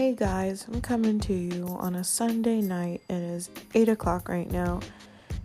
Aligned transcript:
Hey 0.00 0.14
guys, 0.14 0.64
I'm 0.66 0.80
coming 0.80 1.20
to 1.20 1.34
you 1.34 1.76
on 1.78 1.94
a 1.94 2.02
Sunday 2.02 2.62
night. 2.62 3.02
It 3.10 3.20
is 3.20 3.50
8 3.74 3.90
o'clock 3.90 4.30
right 4.30 4.50
now, 4.50 4.80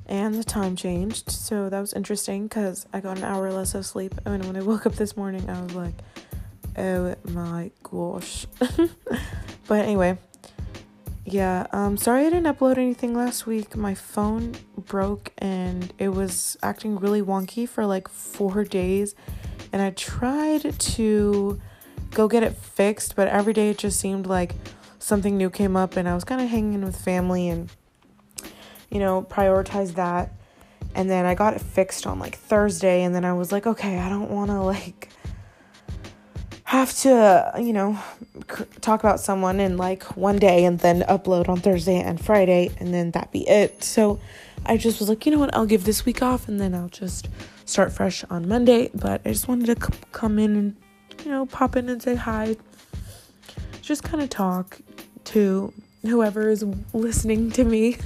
and 0.05 0.33
the 0.33 0.45
time 0.45 0.77
changed, 0.77 1.29
so 1.29 1.67
that 1.67 1.81
was 1.81 1.91
interesting 1.91 2.43
because 2.47 2.85
I 2.93 3.01
got 3.01 3.17
an 3.17 3.25
hour 3.25 3.51
less 3.51 3.75
of 3.75 3.85
sleep. 3.85 4.15
And 4.25 4.45
when 4.45 4.55
I 4.55 4.61
woke 4.61 4.85
up 4.85 4.93
this 4.95 5.17
morning, 5.17 5.49
I 5.49 5.61
was 5.61 5.75
like, 5.75 5.95
oh 6.77 7.15
my 7.25 7.69
gosh. 7.83 8.47
but 9.67 9.83
anyway, 9.83 10.17
yeah, 11.25 11.67
um, 11.73 11.97
sorry 11.97 12.25
I 12.25 12.29
didn't 12.29 12.55
upload 12.55 12.77
anything 12.77 13.13
last 13.13 13.45
week. 13.45 13.75
My 13.75 13.93
phone 13.93 14.55
broke 14.77 15.33
and 15.37 15.91
it 15.97 16.09
was 16.09 16.55
acting 16.63 16.97
really 16.97 17.21
wonky 17.21 17.67
for 17.67 17.85
like 17.85 18.07
four 18.07 18.63
days, 18.63 19.15
and 19.73 19.81
I 19.81 19.89
tried 19.89 20.79
to 20.79 21.59
go 22.15 22.27
get 22.27 22.41
it 22.41 22.55
fixed, 22.55 23.15
but 23.15 23.27
every 23.27 23.53
day 23.53 23.69
it 23.69 23.77
just 23.77 23.99
seemed 23.99 24.25
like 24.25 24.55
something 24.97 25.37
new 25.37 25.51
came 25.51 25.77
up 25.77 25.95
and 25.95 26.09
I 26.09 26.15
was 26.15 26.23
kind 26.23 26.41
of 26.41 26.49
hanging 26.49 26.83
with 26.83 26.97
family 26.97 27.47
and 27.49 27.69
you 28.89 28.99
know, 28.99 29.23
prioritize 29.29 29.95
that. 29.95 30.33
And 30.95 31.09
then 31.09 31.25
I 31.25 31.35
got 31.35 31.53
it 31.53 31.61
fixed 31.61 32.07
on 32.07 32.19
like 32.19 32.37
Thursday 32.37 33.03
and 33.03 33.13
then 33.13 33.25
I 33.25 33.33
was 33.33 33.51
like, 33.51 33.67
okay, 33.67 33.99
I 33.99 34.07
don't 34.07 34.31
want 34.31 34.49
to 34.49 34.61
like 34.61 35.09
have 36.63 36.93
to, 36.99 37.51
you 37.57 37.73
know, 37.73 37.99
talk 38.79 39.01
about 39.01 39.19
someone 39.19 39.59
in 39.59 39.75
like 39.75 40.03
one 40.15 40.37
day 40.37 40.63
and 40.63 40.79
then 40.79 41.01
upload 41.01 41.49
on 41.49 41.59
Thursday 41.59 41.99
and 41.99 42.23
Friday 42.23 42.71
and 42.79 42.93
then 42.93 43.11
that 43.11 43.31
be 43.31 43.47
it. 43.47 43.83
So 43.83 44.19
I 44.65 44.77
just 44.77 44.99
was 44.99 45.09
like, 45.09 45.25
you 45.25 45.31
know 45.33 45.39
what, 45.39 45.53
I'll 45.53 45.65
give 45.65 45.83
this 45.83 46.05
week 46.05 46.21
off 46.21 46.47
and 46.47 46.59
then 46.61 46.73
I'll 46.73 46.89
just 46.89 47.27
start 47.65 47.91
fresh 47.91 48.23
on 48.29 48.47
Monday. 48.47 48.89
But 48.95 49.21
I 49.25 49.29
just 49.29 49.49
wanted 49.49 49.77
to 49.77 49.85
c- 49.85 49.99
come 50.13 50.39
in 50.39 50.55
and 50.55 50.75
you 51.23 51.31
know, 51.31 51.45
pop 51.45 51.75
in 51.75 51.89
and 51.89 52.01
say 52.01 52.15
hi. 52.15 52.55
Just 53.81 54.03
kind 54.03 54.21
of 54.21 54.29
talk 54.29 54.79
to 55.25 55.73
whoever 56.01 56.49
is 56.49 56.63
listening 56.93 57.51
to 57.51 57.63
me. 57.63 57.97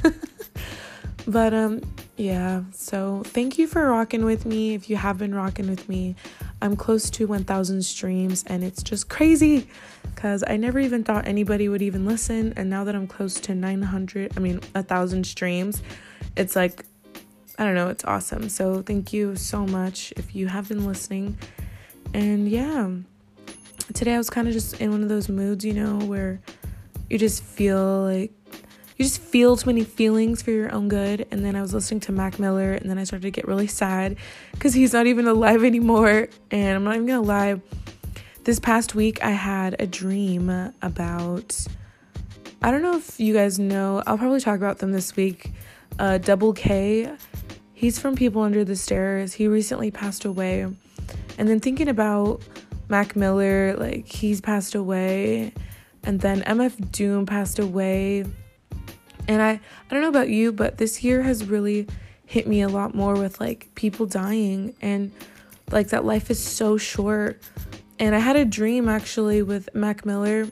but 1.27 1.53
um 1.53 1.81
yeah, 2.17 2.63
so 2.73 3.21
thank 3.25 3.57
you 3.57 3.65
for 3.65 3.87
rocking 3.87 4.25
with 4.25 4.45
me. 4.45 4.73
If 4.73 4.89
you 4.89 4.97
have 4.97 5.17
been 5.17 5.33
rocking 5.33 5.69
with 5.69 5.87
me, 5.87 6.15
I'm 6.61 6.75
close 6.75 7.09
to 7.11 7.27
1000 7.27 7.81
streams 7.83 8.43
and 8.47 8.61
it's 8.61 8.83
just 8.83 9.07
crazy 9.07 9.67
cuz 10.15 10.43
I 10.45 10.57
never 10.57 10.79
even 10.79 11.03
thought 11.03 11.27
anybody 11.27 11.69
would 11.69 11.81
even 11.81 12.05
listen 12.05 12.53
and 12.57 12.69
now 12.69 12.83
that 12.83 12.95
I'm 12.95 13.07
close 13.07 13.39
to 13.41 13.55
900, 13.55 14.33
I 14.35 14.39
mean 14.39 14.59
1000 14.73 15.25
streams, 15.25 15.81
it's 16.35 16.55
like 16.55 16.85
I 17.57 17.65
don't 17.65 17.75
know, 17.75 17.89
it's 17.89 18.05
awesome. 18.05 18.47
So 18.47 18.81
thank 18.81 19.11
you 19.11 19.35
so 19.35 19.65
much 19.65 20.13
if 20.15 20.33
you 20.33 20.47
have 20.47 20.69
been 20.69 20.85
listening 20.85 21.37
and 22.13 22.49
yeah, 22.49 22.89
today 23.93 24.15
I 24.15 24.17
was 24.17 24.29
kind 24.29 24.47
of 24.47 24.53
just 24.53 24.79
in 24.81 24.91
one 24.91 25.03
of 25.03 25.09
those 25.09 25.29
moods, 25.29 25.63
you 25.65 25.73
know, 25.73 25.97
where 26.05 26.41
you 27.09 27.17
just 27.17 27.43
feel 27.43 28.03
like 28.03 28.31
you 28.97 29.05
just 29.05 29.21
feel 29.21 29.55
too 29.55 29.67
many 29.67 29.83
feelings 29.85 30.41
for 30.41 30.51
your 30.51 30.73
own 30.73 30.89
good. 30.89 31.25
And 31.31 31.43
then 31.43 31.55
I 31.55 31.61
was 31.61 31.73
listening 31.73 32.01
to 32.01 32.11
Mac 32.11 32.37
Miller, 32.37 32.73
and 32.73 32.89
then 32.89 32.97
I 32.97 33.05
started 33.05 33.23
to 33.23 33.31
get 33.31 33.47
really 33.47 33.67
sad 33.67 34.17
because 34.51 34.73
he's 34.73 34.91
not 34.91 35.07
even 35.07 35.27
alive 35.27 35.63
anymore. 35.65 36.27
And 36.51 36.75
I'm 36.75 36.83
not 36.83 36.95
even 36.95 37.07
gonna 37.07 37.21
lie, 37.21 37.61
this 38.43 38.59
past 38.59 38.95
week 38.95 39.23
I 39.23 39.31
had 39.31 39.75
a 39.79 39.87
dream 39.87 40.49
about. 40.81 41.65
I 42.61 42.71
don't 42.71 42.81
know 42.81 42.97
if 42.97 43.17
you 43.21 43.33
guys 43.33 43.57
know, 43.57 44.03
I'll 44.05 44.17
probably 44.17 44.41
talk 44.41 44.57
about 44.57 44.79
them 44.79 44.91
this 44.91 45.15
week. 45.15 45.51
Uh, 45.97 46.17
Double 46.17 46.51
K, 46.51 47.09
he's 47.73 47.97
from 47.97 48.15
People 48.15 48.41
Under 48.41 48.65
the 48.65 48.75
Stairs. 48.75 49.33
He 49.33 49.47
recently 49.47 49.91
passed 49.91 50.25
away. 50.25 50.67
And 51.39 51.47
then 51.47 51.59
thinking 51.59 51.87
about 51.87 52.41
Mac 52.89 53.15
Miller, 53.15 53.75
like 53.77 54.05
he's 54.05 54.41
passed 54.41 54.75
away, 54.75 55.53
and 56.03 56.19
then 56.19 56.41
MF 56.41 56.91
Doom 56.91 57.25
passed 57.25 57.57
away. 57.57 58.25
And 59.27 59.41
I 59.41 59.51
I 59.51 59.59
don't 59.89 60.01
know 60.01 60.09
about 60.09 60.29
you, 60.29 60.51
but 60.51 60.77
this 60.77 61.03
year 61.03 61.23
has 61.23 61.45
really 61.45 61.87
hit 62.25 62.45
me 62.45 62.61
a 62.61 62.67
lot 62.67 62.93
more 62.93 63.15
with 63.15 63.39
like 63.39 63.73
people 63.73 64.05
dying 64.05 64.75
and 64.81 65.11
like 65.71 65.87
that 65.87 66.05
life 66.05 66.29
is 66.29 66.43
so 66.43 66.77
short. 66.77 67.41
And 67.97 68.13
I 68.13 68.19
had 68.19 68.35
a 68.35 68.45
dream 68.45 68.87
actually 68.87 69.41
with 69.41 69.73
Mac 69.73 70.05
Miller 70.05 70.47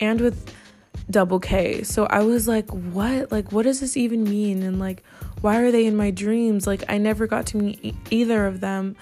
and 0.00 0.20
with 0.20 0.52
Double 1.10 1.38
K. 1.38 1.82
So 1.82 2.06
I 2.06 2.20
was 2.22 2.48
like, 2.48 2.68
what? 2.70 3.30
Like, 3.30 3.52
what 3.52 3.62
does 3.62 3.80
this 3.80 3.96
even 3.96 4.24
mean? 4.24 4.62
And 4.62 4.78
like, 4.78 5.02
why 5.40 5.60
are 5.60 5.70
they 5.70 5.86
in 5.86 5.96
my 5.96 6.10
dreams? 6.10 6.66
Like, 6.66 6.84
I 6.88 6.98
never 6.98 7.26
got 7.26 7.46
to 7.48 7.56
meet 7.56 7.78
e- 7.84 7.94
either 8.10 8.46
of 8.46 8.60
them. 8.60 8.96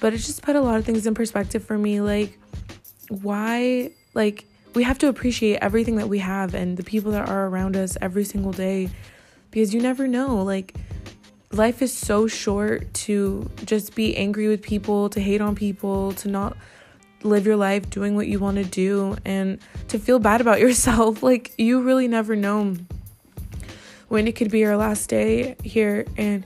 But 0.00 0.14
it 0.14 0.18
just 0.18 0.42
put 0.42 0.56
a 0.56 0.60
lot 0.60 0.76
of 0.76 0.84
things 0.84 1.06
in 1.06 1.14
perspective 1.14 1.64
for 1.64 1.76
me. 1.76 2.00
Like, 2.00 2.38
why, 3.08 3.90
like, 4.14 4.46
we 4.74 4.82
have 4.84 4.98
to 4.98 5.08
appreciate 5.08 5.58
everything 5.60 5.96
that 5.96 6.08
we 6.08 6.18
have 6.18 6.54
and 6.54 6.76
the 6.76 6.84
people 6.84 7.12
that 7.12 7.28
are 7.28 7.46
around 7.46 7.76
us 7.76 7.96
every 8.00 8.24
single 8.24 8.52
day 8.52 8.88
because 9.50 9.74
you 9.74 9.80
never 9.80 10.06
know. 10.06 10.42
Like, 10.42 10.74
life 11.52 11.82
is 11.82 11.92
so 11.92 12.26
short 12.26 12.92
to 12.94 13.50
just 13.64 13.94
be 13.94 14.16
angry 14.16 14.48
with 14.48 14.62
people, 14.62 15.08
to 15.10 15.20
hate 15.20 15.40
on 15.40 15.54
people, 15.54 16.12
to 16.12 16.28
not 16.28 16.56
live 17.22 17.44
your 17.44 17.56
life 17.56 17.90
doing 17.90 18.14
what 18.14 18.28
you 18.28 18.38
want 18.38 18.56
to 18.56 18.64
do, 18.64 19.16
and 19.24 19.58
to 19.88 19.98
feel 19.98 20.18
bad 20.18 20.40
about 20.40 20.60
yourself. 20.60 21.22
Like, 21.22 21.52
you 21.58 21.82
really 21.82 22.08
never 22.08 22.36
know 22.36 22.76
when 24.08 24.26
it 24.26 24.36
could 24.36 24.50
be 24.50 24.60
your 24.60 24.76
last 24.76 25.08
day 25.08 25.56
here. 25.62 26.06
And 26.16 26.44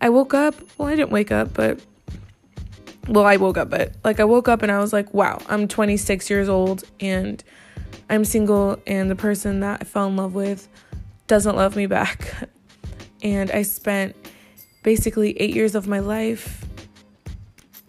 I 0.00 0.10
woke 0.10 0.34
up, 0.34 0.54
well, 0.76 0.88
I 0.88 0.96
didn't 0.96 1.10
wake 1.10 1.32
up, 1.32 1.54
but 1.54 1.80
well, 3.08 3.24
I 3.24 3.36
woke 3.36 3.56
up, 3.56 3.70
but 3.70 3.92
like 4.04 4.20
I 4.20 4.24
woke 4.24 4.48
up 4.48 4.62
and 4.62 4.72
I 4.72 4.78
was 4.78 4.92
like, 4.92 5.12
wow, 5.14 5.38
I'm 5.48 5.68
26 5.68 6.28
years 6.28 6.48
old 6.48 6.84
and 7.00 7.42
I'm 8.08 8.24
single, 8.24 8.80
and 8.86 9.10
the 9.10 9.16
person 9.16 9.60
that 9.60 9.80
I 9.80 9.84
fell 9.84 10.06
in 10.06 10.16
love 10.16 10.34
with 10.34 10.68
doesn't 11.26 11.56
love 11.56 11.76
me 11.76 11.86
back. 11.86 12.34
And 13.22 13.50
I 13.50 13.62
spent 13.62 14.14
basically 14.84 15.32
eight 15.40 15.54
years 15.54 15.74
of 15.74 15.88
my 15.88 15.98
life 15.98 16.64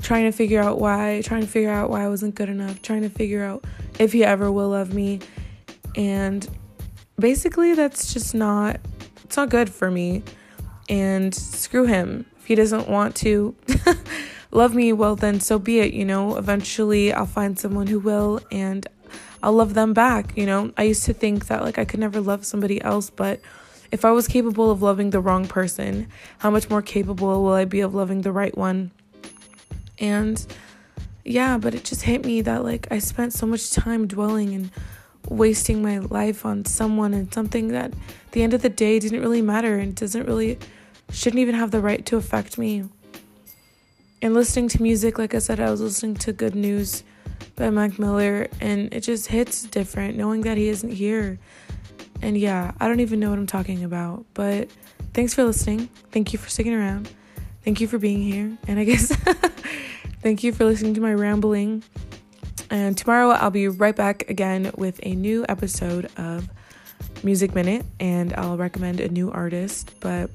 trying 0.01 0.23
to 0.23 0.31
figure 0.31 0.59
out 0.59 0.79
why, 0.79 1.21
trying 1.23 1.41
to 1.41 1.47
figure 1.47 1.69
out 1.69 1.89
why 1.89 2.05
I 2.05 2.07
wasn't 2.07 2.33
good 2.33 2.49
enough, 2.49 2.81
trying 2.81 3.01
to 3.01 3.09
figure 3.09 3.43
out 3.43 3.65
if 3.99 4.13
he 4.13 4.23
ever 4.23 4.51
will 4.51 4.69
love 4.69 4.93
me. 4.93 5.19
And 5.95 6.47
basically, 7.19 7.75
that's 7.75 8.13
just 8.13 8.33
not, 8.33 8.79
it's 9.25 9.37
not 9.37 9.49
good 9.49 9.69
for 9.69 9.91
me. 9.91 10.23
And 10.89 11.35
screw 11.35 11.85
him. 11.85 12.25
If 12.37 12.45
he 12.45 12.55
doesn't 12.55 12.87
want 12.87 13.15
to. 13.17 13.53
love 14.51 14.73
me, 14.75 14.93
well, 14.93 15.15
then 15.15 15.39
so 15.39 15.59
be 15.59 15.79
it. 15.79 15.93
You 15.93 16.05
know, 16.05 16.37
eventually 16.37 17.13
I'll 17.13 17.25
find 17.25 17.57
someone 17.57 17.87
who 17.87 17.99
will 17.99 18.39
and 18.51 18.87
I'll 19.43 19.53
love 19.53 19.73
them 19.73 19.93
back. 19.93 20.35
You 20.37 20.45
know, 20.45 20.71
I 20.77 20.83
used 20.83 21.05
to 21.05 21.13
think 21.13 21.47
that 21.47 21.63
like 21.63 21.77
I 21.77 21.85
could 21.85 21.99
never 21.99 22.21
love 22.21 22.45
somebody 22.45 22.81
else, 22.81 23.09
but 23.09 23.39
if 23.91 24.03
I 24.03 24.11
was 24.11 24.27
capable 24.27 24.69
of 24.71 24.81
loving 24.81 25.11
the 25.11 25.19
wrong 25.19 25.47
person, 25.47 26.07
how 26.39 26.49
much 26.49 26.69
more 26.69 26.81
capable 26.81 27.43
will 27.43 27.53
I 27.53 27.65
be 27.65 27.81
of 27.81 27.95
loving 27.95 28.21
the 28.21 28.31
right 28.31 28.57
one? 28.57 28.91
And 29.99 30.45
yeah, 31.23 31.57
but 31.57 31.73
it 31.75 31.83
just 31.83 32.03
hit 32.03 32.25
me 32.25 32.41
that 32.41 32.63
like 32.63 32.87
I 32.91 32.99
spent 32.99 33.33
so 33.33 33.45
much 33.45 33.71
time 33.71 34.07
dwelling 34.07 34.53
and 34.53 34.71
wasting 35.29 35.81
my 35.81 35.99
life 35.99 36.45
on 36.45 36.65
someone 36.65 37.13
and 37.13 37.33
something 37.33 37.69
that 37.69 37.91
at 37.91 38.31
the 38.31 38.43
end 38.43 38.53
of 38.53 38.61
the 38.61 38.69
day 38.69 38.99
didn't 38.99 39.21
really 39.21 39.41
matter 39.41 39.77
and 39.77 39.95
doesn't 39.95 40.25
really 40.25 40.57
shouldn't 41.11 41.39
even 41.39 41.55
have 41.55 41.71
the 41.71 41.81
right 41.81 42.05
to 42.05 42.17
affect 42.17 42.57
me 42.57 42.83
and 44.21 44.33
listening 44.33 44.67
to 44.69 44.81
music, 44.81 45.19
like 45.19 45.35
I 45.35 45.39
said, 45.39 45.59
I 45.59 45.69
was 45.69 45.79
listening 45.79 46.15
to 46.15 46.33
Good 46.33 46.55
News 46.55 47.03
by 47.55 47.69
Mac 47.69 47.99
Miller, 47.99 48.47
and 48.59 48.91
it 48.91 49.01
just 49.01 49.27
hits 49.27 49.63
different 49.63 50.17
knowing 50.17 50.41
that 50.41 50.57
he 50.57 50.69
isn't 50.69 50.89
here. 50.89 51.37
And 52.21 52.35
yeah, 52.35 52.71
I 52.79 52.87
don't 52.87 52.99
even 52.99 53.19
know 53.19 53.29
what 53.29 53.37
I'm 53.37 53.45
talking 53.45 53.83
about, 53.83 54.25
but 54.33 54.69
thanks 55.13 55.35
for 55.35 55.43
listening. 55.43 55.89
Thank 56.11 56.33
you 56.33 56.39
for 56.39 56.49
sticking 56.49 56.73
around. 56.73 57.11
Thank 57.63 57.79
you 57.79 57.87
for 57.87 57.99
being 57.99 58.21
here. 58.21 58.57
And 58.67 58.79
I 58.79 58.85
guess 58.85 59.15
thank 60.23 60.43
you 60.43 60.51
for 60.51 60.65
listening 60.65 60.95
to 60.95 61.01
my 61.01 61.13
rambling. 61.13 61.83
And 62.71 62.97
tomorrow 62.97 63.29
I'll 63.29 63.51
be 63.51 63.67
right 63.67 63.95
back 63.95 64.27
again 64.29 64.71
with 64.75 64.99
a 65.03 65.13
new 65.13 65.45
episode 65.47 66.09
of 66.17 66.49
Music 67.23 67.53
Minute, 67.53 67.85
and 67.99 68.33
I'll 68.33 68.57
recommend 68.57 68.99
a 68.99 69.09
new 69.09 69.31
artist. 69.31 69.93
But 69.99 70.31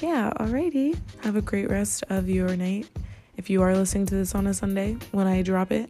yeah, 0.00 0.32
alrighty. 0.38 0.96
Have 1.22 1.34
a 1.34 1.42
great 1.42 1.68
rest 1.68 2.04
of 2.10 2.28
your 2.28 2.54
night 2.56 2.86
if 3.38 3.48
you 3.48 3.62
are 3.62 3.74
listening 3.74 4.04
to 4.06 4.14
this 4.14 4.34
on 4.34 4.46
a 4.46 4.52
Sunday 4.52 4.98
when 5.12 5.26
I 5.26 5.40
drop 5.40 5.72
it. 5.72 5.88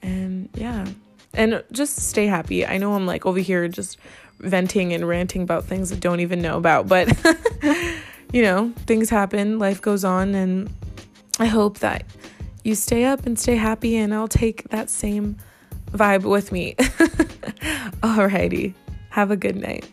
And 0.00 0.48
yeah, 0.54 0.86
and 1.34 1.62
just 1.72 1.96
stay 1.96 2.26
happy. 2.26 2.64
I 2.64 2.78
know 2.78 2.94
I'm 2.94 3.04
like 3.04 3.26
over 3.26 3.40
here 3.40 3.68
just 3.68 3.98
venting 4.38 4.94
and 4.94 5.06
ranting 5.06 5.42
about 5.42 5.64
things 5.64 5.92
I 5.92 5.96
don't 5.96 6.20
even 6.20 6.40
know 6.40 6.56
about, 6.56 6.88
but 6.88 7.08
you 8.32 8.40
know, 8.42 8.72
things 8.86 9.10
happen, 9.10 9.58
life 9.58 9.82
goes 9.82 10.04
on, 10.04 10.34
and 10.34 10.72
I 11.38 11.46
hope 11.46 11.80
that 11.80 12.04
you 12.64 12.74
stay 12.74 13.04
up 13.04 13.26
and 13.26 13.38
stay 13.38 13.56
happy, 13.56 13.96
and 13.96 14.14
I'll 14.14 14.28
take 14.28 14.68
that 14.70 14.88
same 14.88 15.36
vibe 15.90 16.22
with 16.22 16.52
me. 16.52 16.74
Alrighty, 18.02 18.74
have 19.10 19.30
a 19.30 19.36
good 19.36 19.56
night. 19.56 19.86